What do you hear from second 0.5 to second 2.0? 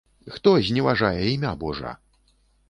зневажае імя божа?